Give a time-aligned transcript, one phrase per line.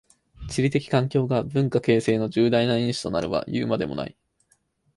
[0.49, 4.17] 地理的環境が文化形成の重大な因子となるはいうまでもない。